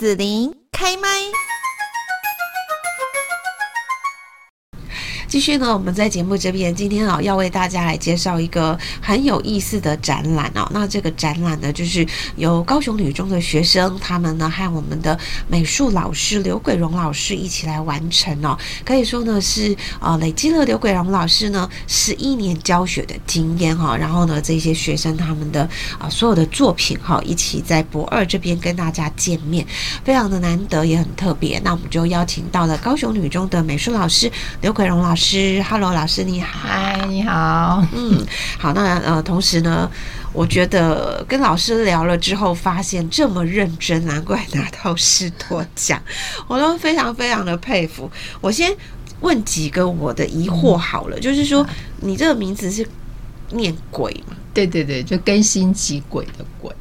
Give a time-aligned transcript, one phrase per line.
[0.00, 1.08] 子琳开麦。
[5.30, 10.68] 继续呢，我们在节目这边，今天啊要为大家来介绍一个很有意思的展览哦。
[10.72, 15.16] 那这个展览呢，就是由高雄女中的学生，他们呢和我们的
[15.46, 18.58] 美术老师刘桂荣老师一起来完成哦。
[18.84, 23.96] 可以说呢是呃累积了刘桂荣老师呢十一年教学的经验哈。
[23.96, 25.62] 然后呢这些学生他们的
[25.96, 29.64] 啊所有的作品哈，一起在博二这边跟大家见面，
[30.02, 31.60] 非常的难得也很特别。
[31.60, 34.28] 那我们就邀请到了高雄女中的美术老师
[34.60, 35.19] 刘桂荣老师。
[35.20, 38.24] 师，Hello，老师你好，嗨，你好，嗯，
[38.58, 39.88] 好，那呃，同时呢，
[40.32, 46.02] 我觉得跟老师聊了之后，发现这么认真，难怪拿到师铎奖，
[46.48, 48.10] 我都非常非常的佩服。
[48.40, 48.74] 我先
[49.20, 51.66] 问几个我的疑惑好了，嗯、就是说，
[52.00, 52.88] 你这个名字是
[53.50, 54.34] 念鬼吗？
[54.54, 56.74] 对对对，就更新几鬼的鬼。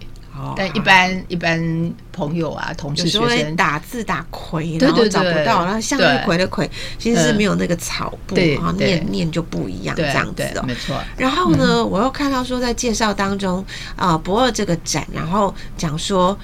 [0.56, 10.96] 但一般一般朋友啊，同事学生打字打魁，然后找不到，然后向日葵的葵其实是没有那个草部，然后念念就不一样这样子哦，没错。
[11.18, 13.66] 然后呢，我又看到说在介绍当中
[13.96, 16.38] 啊，博二这个展，然后讲说。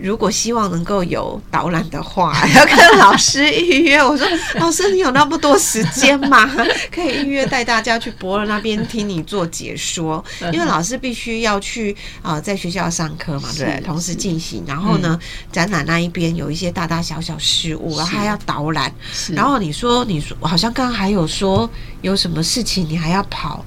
[0.00, 3.98] 如果希望能够有导览的话， 要跟老师预约。
[4.02, 4.26] 我说，
[4.60, 6.48] 老师，你有那么多时间吗？
[6.94, 13.80] 可以预约带大家去博尔那边听你做解说，因为老师必须要去啊、呃，在学校上课嘛，对？
[13.84, 14.64] 同时进行。
[14.66, 15.18] 然后呢，
[15.50, 18.92] 展览那一边有一些大大小小事物，然后还要导览。
[19.32, 21.68] 然后你说，你说，好像刚刚还有说
[22.02, 23.64] 有什么事情，你还要跑。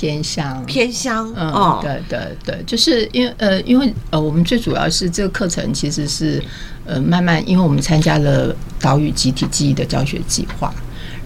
[0.00, 6.42] 偏乡，偏乡，嗯，哦、对对对，就是因为呃，因为呃，我们最主要是这个课程其实是
[6.86, 10.72] 呃，慢慢，因为我们参加了岛屿集体记忆的教学计划，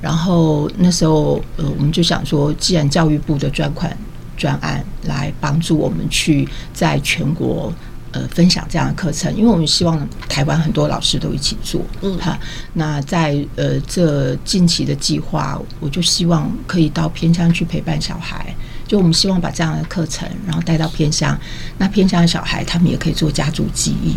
[0.02, 3.96] 然后那时候呃，我们就想说，既然教育部的专款
[4.36, 7.72] 专案来帮助我们去在全国。
[8.16, 12.38] 呃，分享这样的课程，因为我们希望台湾很多老师都一起做，嗯，哈。
[12.74, 18.54] 那在呃这近期的计划，我就希望可以到偏乡去陪伴小孩，
[18.94, 21.36] 就我们希望把这样的课程，然后带到偏乡，
[21.78, 24.14] 那偏乡的小孩他们也可以做家族记忆。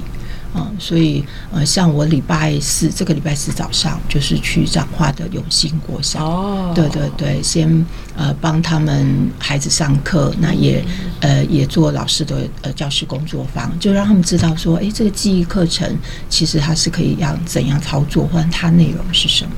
[0.53, 7.83] 嗯，所以呃，像我礼拜四这个礼拜四早上就是去彰化的永兴国小哦，对对对，先
[8.15, 10.85] 呃帮他们孩子上课，那也
[11.21, 15.97] 呃也做老师的呃教师工作坊，就让他们知道说，哎，这个记忆课程
[16.29, 19.51] 其实它是可以让怎样操作，或者它内容是什么。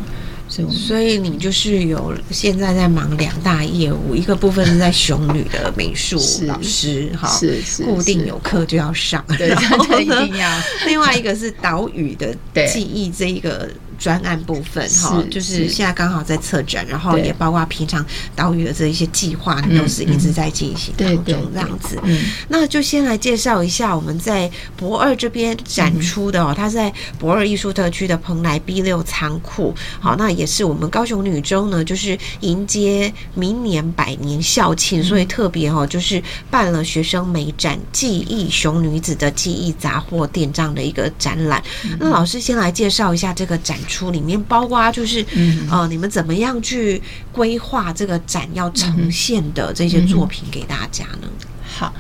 [0.70, 10.62] 所以你就是有现在在忙两大业务，一个部分是在雄女的美术 老师，哈，是是固定有课就要上， 然后一定要。
[10.88, 12.36] 另外一个是岛屿的
[12.68, 13.70] 记忆这一个。
[14.00, 22.00] 专案部分哈，就是现在刚好在策展，然后也包括平常岛屿的这一些计划，都是一直在进行当中这样子。
[22.48, 29.76] 那就先来介绍一下我们在博二这边展出的哦，它在博二艺术特区的蓬莱 B 六仓库。
[30.00, 41.62] 好，那也是我们高雄女中呢，就是迎接明年百年校庆，所以特别哦，就是办了学生美展记忆熊女子的记忆杂货店这样的一个展览。
[42.00, 43.78] 那老师先来介绍一下这个展。
[43.90, 45.26] 书里面包括就是，
[45.70, 47.02] 呃，你们怎么样去
[47.34, 51.28] 规划这个展要呈现的这些作品给大家呢？
[51.64, 51.94] 好，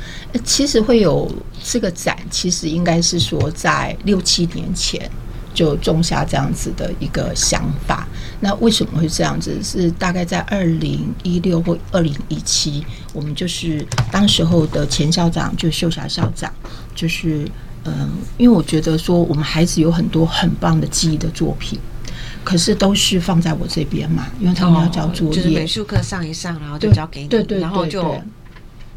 [0.43, 1.29] 其实会有
[1.63, 5.09] 这个展，其实应该是说在六七年前
[5.53, 8.07] 就种下这样子的一个想法。
[8.39, 9.57] 那为什么会这样子？
[9.63, 16.53] 是大概在二零一六或二零一七，我们就是当时候的前校长就秀霞校长，
[16.93, 17.49] 就是。
[17.85, 21.79] 嗯，因为我觉得说我们孩子有很多很棒的记忆的作品，
[22.43, 28.15] 可是都是放在我这边嘛，因为他们要交作业，就是美术课上一上，然后就交给你，对对，然后就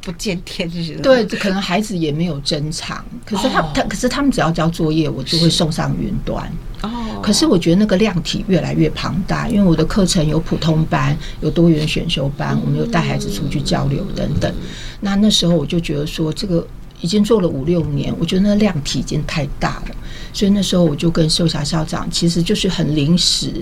[0.00, 0.97] 不见天日。
[1.00, 6.50] 对，可能孩子也没有珍藏，可是他他可是他们只要交作业，我就会送上云端。
[6.82, 6.91] 哦，
[7.22, 14.53] 可是我觉得那个量体越来越庞大，因为我的课程有普通班，有多元选修班，我们有带孩子出去交流等等。
[15.00, 16.66] 那那时候我就觉得说这个。
[17.02, 19.94] 已经做了五六年，我觉得那量体已经太大了，
[20.32, 23.52] 所以那时候我就跟秀霞校长，其实就是很临时，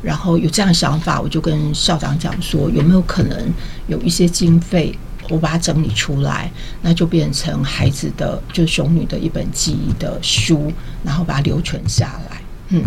[0.00, 3.52] 然后有这样的想法，我就跟校长讲说，有没有可能
[3.88, 4.96] 有一些经费，
[5.30, 6.52] 我把它整理出来，
[6.82, 10.72] 那就变成孩子的，就是熊女的一本记忆的书，
[11.02, 12.42] 然后把它留存下来。
[12.68, 12.84] 嗯，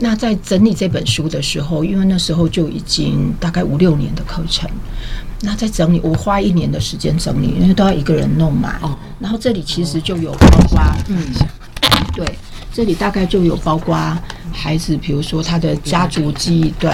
[0.00, 4.68] 那在整理这本书的时候，因为那时候就已经大概五六年的课程。
[5.40, 8.76] 那在整理，我花一年的时间整理，因为都要一个人弄嘛。
[8.80, 8.96] 哦。
[9.20, 11.16] 然后这里其实就有包括，嗯，
[12.14, 12.26] 对，
[12.72, 13.96] 这里大概就有包括
[14.52, 16.92] 孩子，比如说他的家族记忆，对，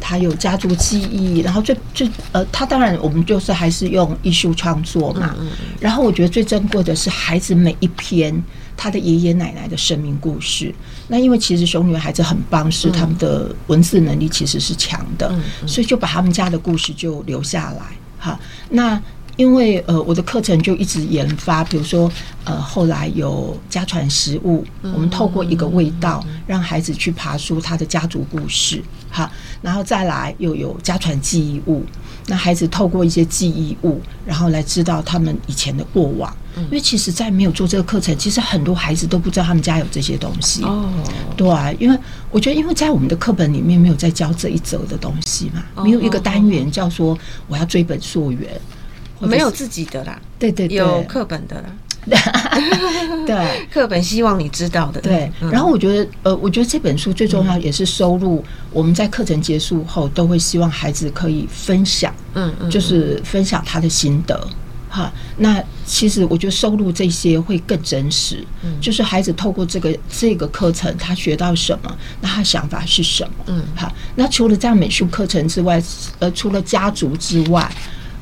[0.00, 1.40] 他有家族记忆。
[1.40, 5.34] 然后最最呃，他当然我们就是还是用艺术创作嘛。
[5.38, 5.48] 嗯。
[5.78, 8.42] 然后我觉得最珍贵的是孩子每一篇
[8.76, 10.74] 他的爷爷奶奶的生命故事。
[11.08, 15.34] 那因为其实熊女孩子很棒，是他们的文字能力其实是强的，
[15.66, 17.82] 所以就把他们家的故事就留下来。
[18.18, 18.38] 哈，
[18.70, 19.00] 那。
[19.36, 22.10] 因为呃，我的课程就一直研发，比如说
[22.44, 29.30] 呃，后来有家传食物，我们透过一个味道，让孩子去爬梳他的家族故事，哈，
[29.60, 31.84] 然后再来又有家传记忆物，
[32.26, 36.34] 那孩子透过一些记忆物，然后来知道他们以前的过往。
[36.56, 40.62] 因为其实，在没有做这个课程，其实很多孩子都不知道他们家有这些东西。
[40.62, 40.90] 哦，
[41.36, 41.98] 对啊，因为
[42.30, 48.58] 我觉得，因为在我们的课本里面没有在教这一则的东西嘛，没有一个单元叫说我要追本溯源。
[49.20, 51.68] 没有自己的啦，对对，对，有课本的啦，
[53.26, 55.30] 对，课本希望你知道的，对。
[55.50, 64.48] 然后我觉得，呃，我觉得这本书最重要也是收录我们在课程结束后都会希望孩子可以分享，嗯嗯，就是分享他的心得，
[64.88, 65.12] 哈。
[65.36, 73.92] 那其实我觉得收录这些会更真实，嗯就是孩子透过这个这个课程他学到什么，那他想法是什么，嗯，好。
[74.14, 75.82] 那除了这样美术课程之外，
[76.20, 77.68] 呃，除了家族之外。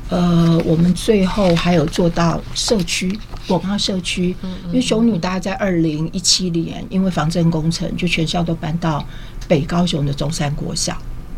[0.07, 3.11] 呃，我们最后还有做到社区，
[3.47, 4.35] 果贸社区，
[4.67, 9.05] 因为熊女大概在二零一七年，因为防震工程，就全校都搬到
[9.47, 10.97] 北高雄的中山国小。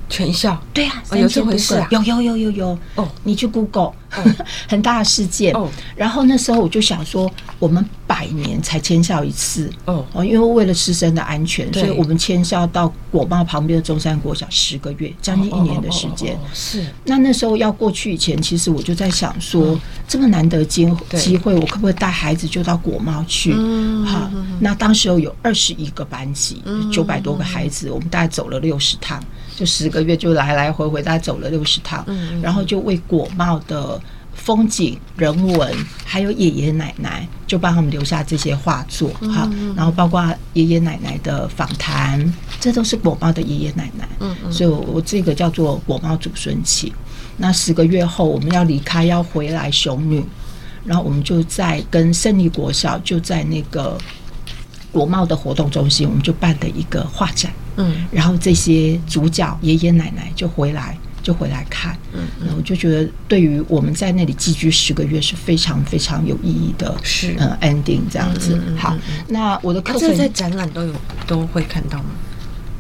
[0.10, 1.88] 全校对啊，有这回事啊？
[1.92, 3.08] 有有有有有哦！
[3.24, 3.92] 你去 Google，
[4.68, 5.70] 很大的事件哦。
[5.96, 16.40] 然后那时候我就想说，我们百年才迁校一次哦哦，因为为了师生的安全，所以我们迁校到国贸旁边的中山国小十个月，将近一年的时间。
[16.54, 16.86] 是。
[17.04, 19.78] 那那时候要过去以前，其实我就在想说，
[20.08, 23.54] 这么难得机机会，我可不可以带孩子就到国贸去？
[24.06, 24.32] 好，
[24.62, 29.22] 那当时候有二十一个班级，九百多个孩子，我们大概走了六十趟。
[29.58, 32.06] 就十个月就来来回回，大概走了六十趟，
[32.44, 34.00] 然后就为果贸的
[34.36, 35.76] 风景、人文，
[36.06, 39.50] 还有爷爷奶奶，就帮他们留下这些画作哈。
[39.76, 40.24] 然后包括
[40.54, 44.36] 爷爷奶奶的访谈，这都是果贸的爷爷奶奶嗯。
[44.52, 46.94] 所以我这个叫做果贸祖孙情。
[47.36, 50.24] 那十个月后我们要离开，要回来雄女，
[50.86, 53.98] 然后我们就在跟胜利国小就在那个
[54.92, 57.52] 国贸的活动中心，我们就办的一个画展。
[57.78, 68.60] 嗯，然后这些主角爷爷奶奶就回来，就回来看，嗯，然后我就觉得对于我们在那里寄居十个月是非常非常有意义的，是嗯 ending 这样子。
[68.78, 68.96] 好，
[69.30, 70.94] 那我的课程在展览都有
[71.26, 72.10] 都会看到吗？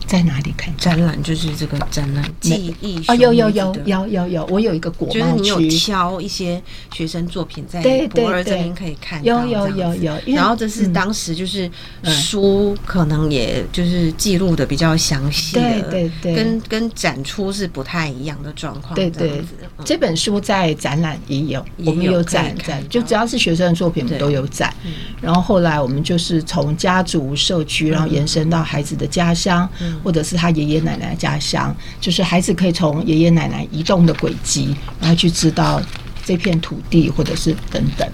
[0.08, 1.22] 在哪里看展览？
[1.22, 6.62] 就是这个展览记忆哦，有有有有有有，我有一个国贸区，就是你有挑一些
[6.94, 10.36] 学生作品在博尔这边可以看到，有有有有。
[10.36, 11.70] 然后这是当时就是
[12.06, 18.96] 书，可能也就是记录的比较详细，对对对，跟跟展出是不太一样的状况。
[18.96, 19.44] 对对，
[19.84, 24.74] 这本书在展览也有，我们有展展，就只要是学生的作品，我们都有展。
[25.22, 29.68] 然后后来我们就是从家族社区，然后延伸到孩子的家乡。
[30.04, 35.82] 或者是他爷爷奶奶的家乡，就是孩子可以从爷爷奶奶移动的轨迹，然后去知道
[36.26, 38.08] 这片土地，或者是等等。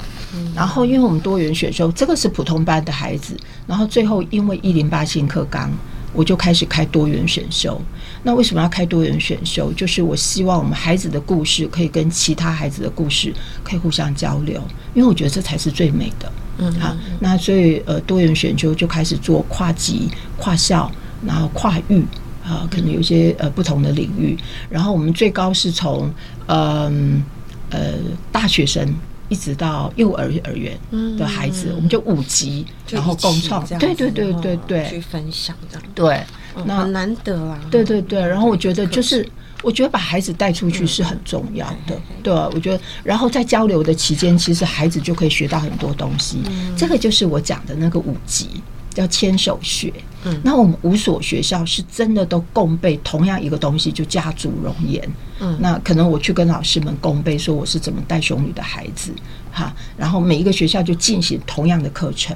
[0.56, 3.38] 然后，因为我们多元选修，这个是普通班的孩子，
[3.68, 5.72] 然后最后因为一零八新课纲，
[6.12, 7.80] 我就开始开多元选修。
[8.24, 9.72] 那为什么要开多元选修？
[9.74, 13.32] 就是我希望我们孩子的故事可以跟其他孩子的故事
[13.64, 14.60] 可以互相交流，
[14.96, 16.32] 因为我觉得这才是最美的。
[16.58, 20.92] 嗯，好，那所以呃，多元选修就开始做跨级、跨校。
[21.26, 22.04] 然后跨域
[22.44, 24.38] 啊，可能有一些呃不同的领域。
[24.70, 26.14] 然后我们最高是从
[26.48, 27.24] 嗯
[27.70, 27.94] 呃，呃
[28.32, 28.94] 大学生
[29.30, 30.78] 一直到幼儿儿园
[31.18, 35.84] 的孩子，嗯、我们就五级，然后共创，对对对对对，去分享这样。
[35.96, 36.24] 对，
[36.66, 37.60] 那很难得啦。
[37.72, 39.28] 对对对，然后我觉得就是，
[39.64, 42.00] 我觉得把孩子带出去是很重要的。
[42.22, 46.38] 对，我觉得，然后在交流的期间，其实孩子就可以学到很多东西。
[46.78, 48.62] 这个就是我讲的那个五级。
[48.94, 49.92] 叫牵手学，
[50.24, 55.08] 嗯，那我们五所学校是真的都共备同样一个东西，就家族容颜，
[55.40, 59.12] 嗯，那可能我去跟老师们共备，说我是怎么带熊女的孩子，
[59.52, 62.36] 哈，然后每一个学校就进行同样的课程，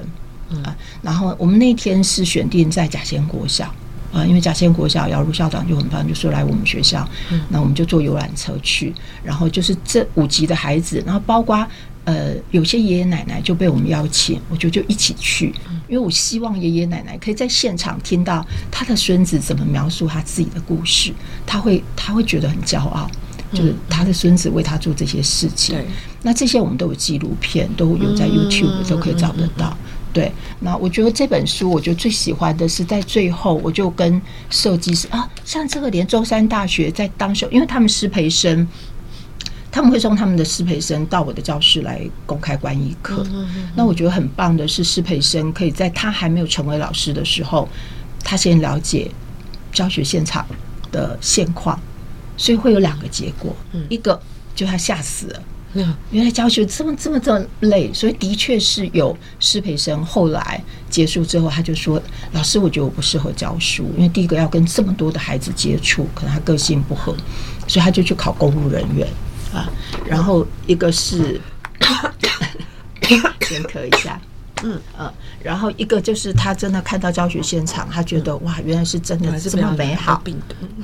[0.50, 0.64] 嗯，
[1.02, 3.74] 然后我们那天是选定在甲仙国小，
[4.12, 11.66] 啊，因为甲仙国小姚如校长就很棒，就说来我们学校，嗯，那我们就坐游览车去，然后就是这五级的孩子，然后包括。
[12.08, 15.54] 呃，有些爷爷奶奶就被我们邀请，我就就一起去，
[15.90, 21.12] 因为我希望爷爷奶奶可以在现场听到他的孙子怎么描述他自己的故事，
[21.46, 23.12] 他会他会觉得很骄傲，
[23.52, 25.76] 就是他的孙子为他做这些事情。
[25.76, 25.86] 对，
[26.22, 29.78] 那这些我们都有纪录片，都有在 YouTube 都可以找得到。
[30.14, 38.66] 对，那我觉得这本书，我觉得最喜欢的是在最后，我就跟设计师啊，像这个连舟山大学在当时，因为他们师培生。
[39.72, 43.26] 他们会送他们的师培生到我的教室来公开观一课。
[43.76, 47.68] 那我觉得很棒的是，师培生可以在他还没有成为老师的时候，
[48.24, 49.12] 他先了解
[49.72, 50.46] 教学现场
[50.92, 51.80] 的现况，
[52.36, 53.56] 所以会有两个结果，
[53.90, 54.20] 一个
[54.56, 55.42] 就他吓死了。
[56.10, 60.60] 原来教学这么这么这么累，所以的确是有师培生后来
[60.90, 62.02] 结束之后，他就说
[62.34, 67.16] ：“老师，我觉得我不适合教书，因为第一个要跟这么多的孩子接触，可能他个性不合，
[67.68, 69.08] 所以他就去考公务人员
[69.58, 69.70] 啊。
[70.06, 71.40] 然后一个是
[73.42, 74.20] 先咳一下，
[74.64, 75.12] 嗯呃，
[75.42, 80.22] 然后一个就是他真的看到教学现场，他觉得哇，原来是真的这么美好，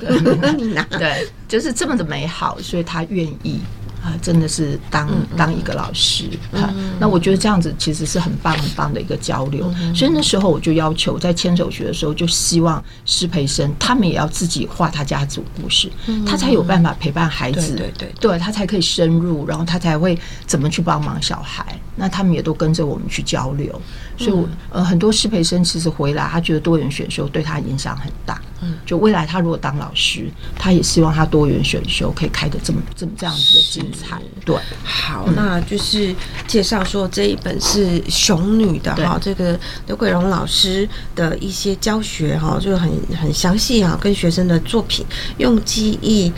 [0.90, 3.60] 对，就是这么的美好，所以他愿意。”
[4.04, 6.70] 啊，真的是当当一个老师哈，
[7.00, 9.72] 那我觉得这样子其实是很棒很棒的一个交流。
[9.94, 15.90] 所以那时候我就要求，在牵手学的时候，就希望师培生他们也要自己画他家族故事，
[16.26, 21.64] 他才有办法陪伴孩子，对对对，他才可以深入，然后他才会怎么去帮忙小孩。
[21.96, 23.80] 那他们也都跟着我们去交流，
[24.18, 28.42] 所以我呃，很多师培生其实回来，他觉得多元选修对他影响很大。
[28.64, 34.18] 嗯，就未来他如果当老师，他也希望他多元选修可以开得这么这么这样子的精彩。
[34.44, 36.14] 对，好，那就是
[36.46, 42.90] 介绍说这一本是熊女的哈，这个刘桂荣老师的一些教学哈，就很
[43.20, 45.04] 很详细啊，跟学生的作品
[45.38, 46.32] 用记忆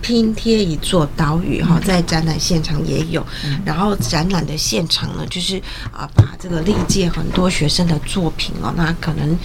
[0.00, 3.24] 拼贴一座岛屿哈，在展览现场也有，
[3.64, 5.58] 然后展览的现场呢，就是
[5.92, 9.38] 啊，把这个历届很多学生的作品哦，那可能。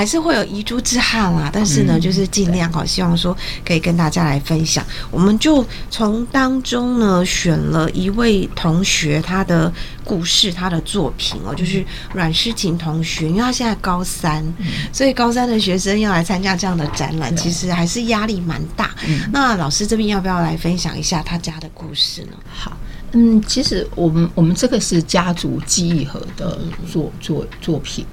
[0.00, 4.82] 还是会有遗珠之憾啦，但是呢，就是尽量哈，希望说可以跟大家来分享。
[5.10, 9.70] 我们就从当中呢选了一位同学他的
[10.02, 14.42] 故事，他的作品哦，就是阮诗琴同学，因为他现在高三，
[14.90, 18.94] 所以高三的学生要来参加这样的展览，其实还是压力蛮大。
[19.30, 22.32] 那老师这边要不要来分享一下他家的故事呢？
[22.48, 22.74] 好，
[23.12, 26.58] 嗯，其实我们我们这个是家族记忆盒的
[26.90, 28.06] 作作作品。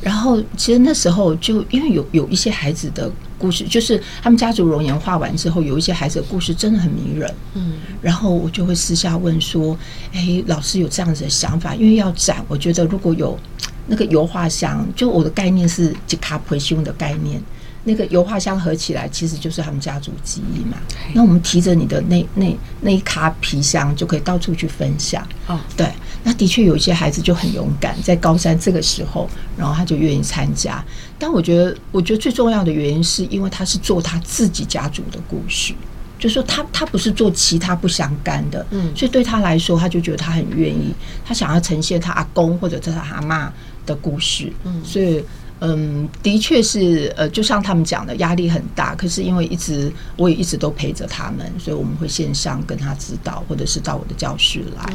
[0.00, 7.34] 然后，其实那时候就因为有有一些孩子的故事，就是他们家族容颜画完之后，有一些孩子的故事真的很迷人。
[7.54, 9.76] 嗯，然后我就会私下问说
[10.12, 11.74] ：“哎，老师有这样子的想法？
[11.74, 13.38] 因为要展，我觉得如果有
[13.86, 17.40] 那个油画箱，就我的概念是吉卡培胸的概念。”
[17.84, 20.76] 那个油画箱合起来，其实就是他们家族记忆嘛。
[21.12, 25.26] 那我们提着你的那那那一卡皮箱，就可以到处去分享。
[25.48, 25.88] 哦，对，
[26.24, 30.84] 那的确有一些孩子就很勇敢，在高三这个时候，然后他就愿意参加。
[31.18, 35.74] 但我觉得，我觉得最重要的原因是因为他是做他自己家族的故事，
[36.18, 38.64] 就是说他他不是做其他不相干的。
[38.70, 43.50] 嗯，所以对他来说，他就觉得他很愿意，他想要呈现他阿公或者是他阿嬷
[43.84, 44.52] 的故事。
[44.64, 45.24] 嗯，所以。
[45.64, 48.96] 嗯，的确是，呃，就像他们讲的，压力很大。
[48.96, 54.92] 可是因为一直我也一直都陪着他们，所以我们会线上跟他指导，或者是到我的教室来。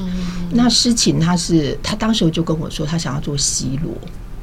[0.52, 3.94] 那诗琴他是，他当时就跟我说，他想要做西螺。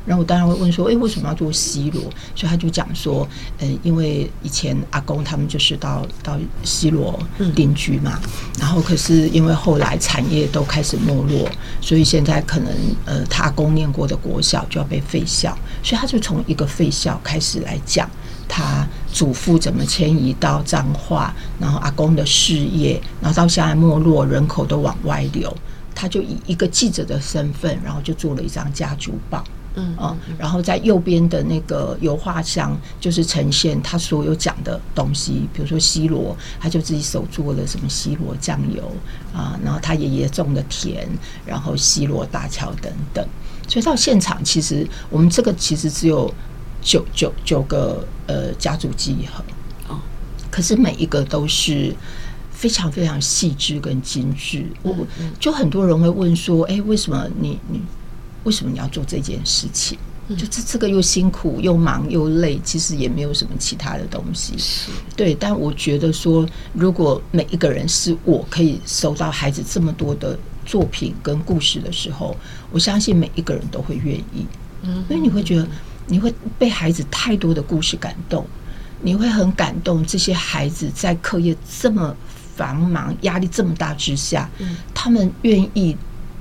[0.06, 2.02] 然后我当然会问说，诶，为什么要做西罗？
[2.34, 3.26] 所以他就讲说，
[3.58, 7.18] 嗯，因为以前阿公他们就是到到西罗
[7.54, 8.20] 定居嘛，
[8.58, 11.49] 然后可是因为后来产业都开始没落，
[11.80, 12.73] 所以现在可能
[13.04, 18.08] 呃，他阿公念过的国小就要被废校，所以他就从一个废校开始来讲
[18.46, 25.56] 他祖父怎么迁移到彰化，然后阿公的事业，然后到现在没落，人口都往外流，
[25.94, 29.42] 他就以一个记者的身份，然后就做了一张家族报。
[29.76, 38.90] 嗯嗯，然后在右边的那个油画箱，就是呈现他所有讲的东西，比如说西罗，他就自己手做了什么西罗酱油
[39.33, 41.09] 啊，然后他爷爷种的田，
[41.45, 43.26] 然后西罗大桥等等。
[43.66, 46.33] 所以到现场，其实我们这个其实只有
[46.81, 49.43] 九九九个呃家族记忆盒
[49.88, 49.99] 哦，
[50.50, 51.93] 可是每一个都是
[52.52, 54.66] 非常非常细致跟精致。
[54.83, 54.95] 我
[55.40, 57.81] 就很多人会问说，哎，为什么你你？
[58.44, 59.98] 为什么你要做这件事情？
[60.26, 64.56] 就这这个又辛苦又忙又累，其实也没有什么其他的东西。
[64.56, 72.34] 是对，但我觉得说，如果每一个人是我可以收到孩子这么多的作品跟故事的时候，
[72.72, 74.46] 我相信每一个人都会愿意。
[74.80, 75.68] 嗯，因为你会觉得
[76.06, 78.46] 你会被孩子太多的故事感动，
[79.02, 80.02] 你会很感动。
[80.06, 82.16] 这些孩子在课业这么
[82.56, 84.48] 繁忙、压力这么大之下，
[84.94, 85.94] 他们愿意。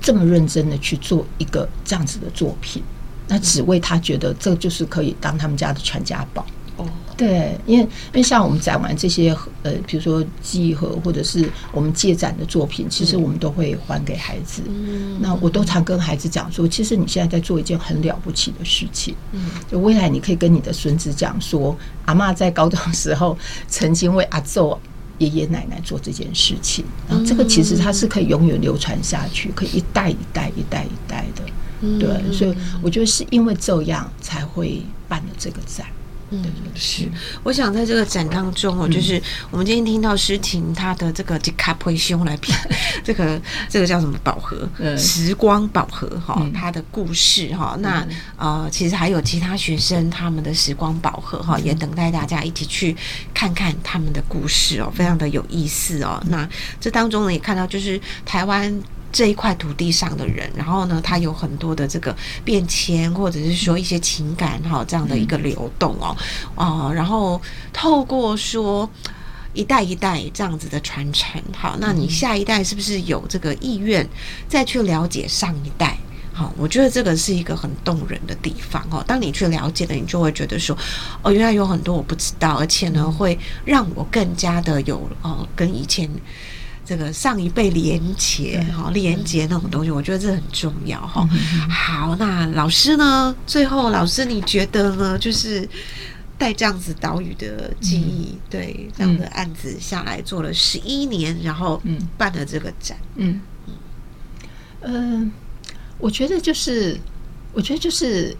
[0.04, 2.82] 这么认真的去做一个这样子的作品，
[3.26, 6.44] 那只为他觉得这就是可以当他们家的传家宝
[6.76, 6.86] 哦。
[7.16, 14.62] 对，因为因为像我们展完这些呃，比如说记忆盒或者是我们借展的作品，其实我们都会还给孩子。
[14.66, 19.14] 嗯，那我都常跟孩子讲说，其实你现在在做一件很了不起的事情。
[19.32, 24.76] 嗯，就未来你可以跟你的孙子讲说，阿嬷在高中时候曾经为阿祖
[25.18, 31.44] 爷爷奶奶做这件事情，然后这个其实它是可以永远流传下去，可以一代一代一代一代的。
[31.98, 35.86] 对，所以我觉得是因为这样才会办了这个展。
[36.30, 36.42] 嗯，
[36.74, 37.08] 是。
[37.42, 42.54] 我想在这个展当中哦，就是我们今天听到诗婷她的这个迪卡普修来品，
[43.04, 44.68] 这个这个叫什么宝盒？
[44.96, 47.76] 时光宝盒哈，她的故事哈。
[47.80, 52.96] 那呃，其实还有其他学生他们的时光宝盒哈，也等待大家一起去
[53.32, 56.20] 看看他们的故事哦，非常的有意思哦。
[56.28, 56.48] 那
[56.80, 58.82] 这当中呢，也看到就是台湾。
[59.14, 66.16] 这一块土地上的人，然后呢，他有很多的这个变迁，或者是说一些情感哈，这样的一个流动哦，
[66.56, 67.40] 哦，然后
[67.72, 68.90] 透过说
[69.52, 74.04] 一代一代这样子的传承，好，那你下一代是不是有这个意愿
[74.48, 75.96] 再去了解上一代？
[76.32, 79.04] 好，我觉得这个是一个很动人的地方哦。
[79.06, 80.76] 当你去了解了，你就会觉得说，
[81.22, 86.10] 哦，原来有很多我不知道，而且呢，会让我更加的有哦，跟以前。
[86.84, 91.26] 这个上一辈连结哈，连结那种东西，我觉得这很重要哈。
[91.70, 93.34] 好，那老师呢？
[93.46, 95.18] 最后，老师你觉得呢？
[95.18, 95.66] 就是
[96.36, 103.40] 带这样子岛屿的记忆，对这样的案子下来做了十一年，然后嗯，办了这个展，嗯
[104.82, 105.32] 嗯，
[105.98, 107.00] 我觉得就是，
[107.52, 108.36] 我觉得就是，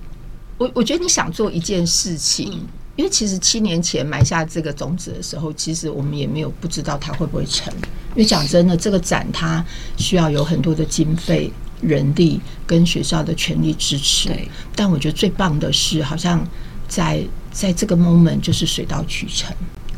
[0.58, 2.66] 我我觉得你想做一件事情。
[2.96, 7.72] 因为其实七年前埋下这个种子的时候，其实我们也没有不知道它会不会成。
[8.14, 9.64] 因为讲真的，这个展它
[9.96, 14.28] 需要有很多的经费、人力跟学校的全力支持。
[14.28, 14.48] 对。
[14.76, 16.46] 但我觉得最棒的是，好像
[16.86, 17.20] 在
[17.50, 19.52] 在这个 moment 就是水到渠成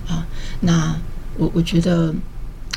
[0.08, 0.26] 啊。
[0.60, 0.98] 那
[1.36, 2.14] 我我觉得，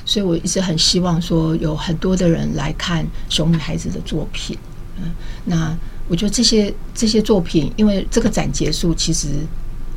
[0.03, 4.57] 所以我一直很希望说，有很多的人来看熊女孩子的作品。
[4.97, 5.09] 嗯，
[5.45, 5.73] 那
[6.09, 9.27] 我觉得这些这些作品，因为这个展结束，其实。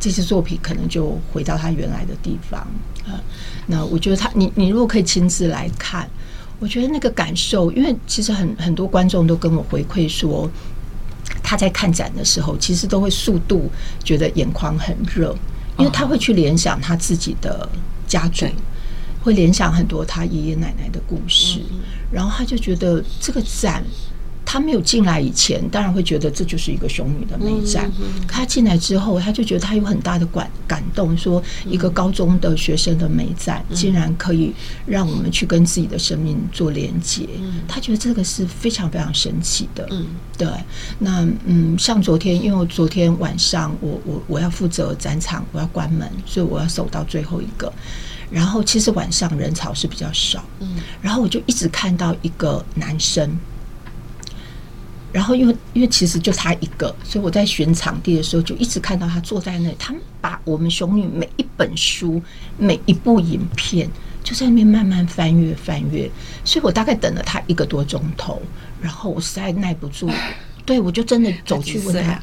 [0.03, 2.61] 这些作品可能就回到他原来的地方
[3.07, 3.23] 啊。
[3.69, 6.11] 那我觉得他，你你如果可以亲自来看，
[6.59, 10.51] 我觉得那个感受，因为其实很很多观众都跟我回馈说，
[11.41, 13.71] 他在看展的时候，其实都会速度
[14.03, 15.33] 觉得眼眶很热，
[15.79, 17.69] 因为他会去联想他自己的
[18.09, 18.45] 家族，
[19.23, 21.61] 会联想很多他爷爷奶奶的故事，
[22.11, 23.85] 然后他就觉得这个展。
[24.53, 27.91] 他没有进来以前，当然会觉得这就是一个熊女的美展。
[28.29, 34.53] 他进来之后，他就觉得他有很大的感感动，说一个高中的学生的美展，竟然可以
[34.85, 37.27] 让我们去跟自己的生命做连接。
[37.67, 39.89] 他觉得这个是非常非常神奇的。
[40.37, 40.47] 对。
[40.99, 47.73] 那嗯，像昨天，因为昨天晚上我我我要负责展场，我要关门，所以我要守到最后一个。
[48.31, 50.45] 然后其实晚上人潮是比较少。
[50.61, 53.35] 嗯然后我就一直看到一个男生。
[55.13, 59.77] 然后，因为因为其实就他一个，所以我在选场地的时候，就一直看到他坐在那里。
[59.79, 62.21] 他们把我们熊女每一本书、
[62.57, 63.91] 每一部影片，
[64.25, 66.11] 就在那边慢慢翻阅翻阅。
[66.45, 68.41] 所以我大概等了他一个多钟头，
[68.81, 70.11] 然后我实在耐不住，
[70.65, 72.19] 对，我就真的走去问他。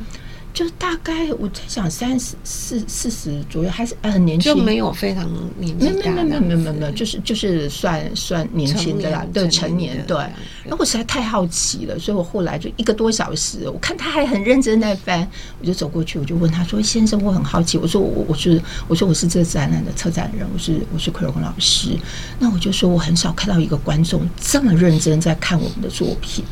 [0.59, 5.25] 就大概我在想三十四四十左右，还是很年轻，就没有非常
[5.57, 10.17] 年纪大，没有没有没有没有没有，就是就是算算年轻的啦，对，成年对。
[10.17, 15.25] 然后我实在太好奇了，所以我后来就一个多小时，我看他还很认真在翻，
[15.61, 21.97] 我就走过去，我就问他说：“先生，我很好奇，我说我我是我说我是这个展览的策展人，我是我是奎荣老师。
[22.37, 26.43] 那我就说我很少看到一个观众这么认真在看我们的作品。”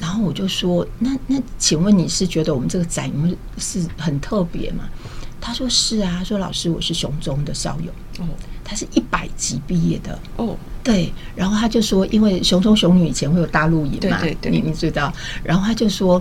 [0.00, 4.84] 然后我就说：“那那，请问你是觉得我们这个展有没有是很特别吗？”
[5.40, 7.92] 他说：“是啊。”他说：“老师，我是熊中的校友。”
[8.24, 8.28] 哦，
[8.64, 10.18] 他是一百级毕业的。
[10.36, 11.12] 哦，对。
[11.36, 15.12] 然后他就说：“因为熊中熊女以前会有大陆营嘛，对对对，你你知道。”
[15.44, 16.20] 然后他就说。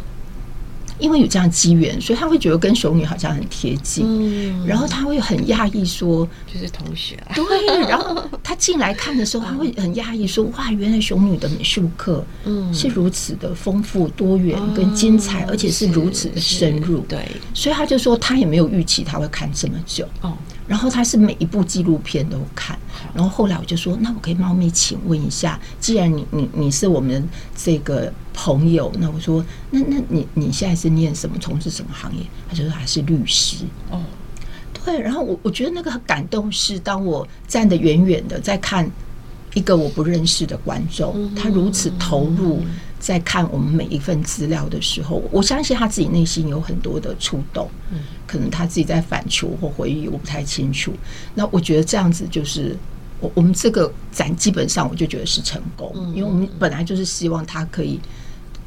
[0.99, 7.79] 因为有这样机缘，所以他会觉得跟熊女好像很贴近，嗯，然后他会很讶异说，就是同学， 对。
[7.87, 17.25] 然后他进来看的时候，他会很讶异说，哇，原来熊女的美术课，嗯，是如此的丰富多元跟精彩，而且是如此的深入，对。
[17.53, 20.37] 所以他就说，他也没有预期他会看这么久，哦。
[20.69, 22.77] 然后他是每一部纪录片都看，
[23.11, 27.27] 然后后来我就说，那我可以冒昧请问一下，既然你你你是我们
[27.57, 32.23] 这个朋友，那我说，那那你你现在是念什么，从事什么行业？
[32.47, 33.65] 他就说还是律师。
[33.89, 33.99] 哦，
[34.85, 34.99] 对。
[34.99, 38.87] 然后我我觉得那个很感动是，当我站得远远的在看
[39.55, 42.61] 一个我不认识的观众，他如此投入。
[42.99, 50.93] 在看我们每一份资料的时候，我相信他自己内心有很多的触动，嗯，可能他自己在反刍或回忆，我不太清楚。
[51.33, 52.75] 那我觉得这样子就是
[53.21, 57.99] 我我们这个展基本上我就觉得是成功，因为我们本来就是希望他可以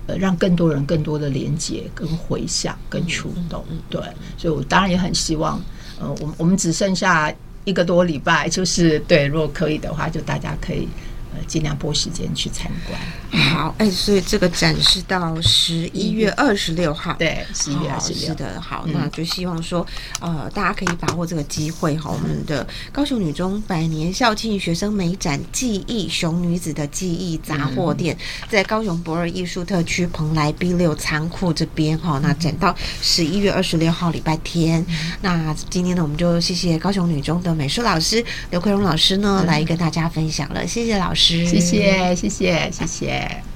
[0.06, 4.00] 呃让更多人更多的连接、跟回想、跟触动，对，
[4.38, 5.60] 所以我当然也很希望，
[6.00, 7.30] 呃，我们我们只剩下
[7.64, 10.88] 一个多礼拜，就是对，如果可以的话，就大家可以。
[11.34, 13.00] 呃，尽量拨时间去参观。
[13.42, 17.14] 好，哎、欸，所以这个展示到十一月二十六号。
[17.14, 18.28] 对，十一月二十六。
[18.28, 19.86] 是的，好，那就希望说，
[20.20, 22.10] 呃，大家可以把握这个机会哈。
[22.10, 28.16] 我们的高雄女中百年校庆学生美展记忆熊女子的记忆杂货店，
[28.50, 32.20] 在高雄博尔艺术特区蓬莱 B 六仓库这边哈。
[32.22, 34.84] 那展到十一月二十六号礼拜天。
[35.22, 40.66] 那今天呢，我们就谢谢高雄女中的美术老师刘奎荣老师呢，来跟大家分享了。
[40.66, 43.51] 谢谢老谢谢，谢谢，谢谢。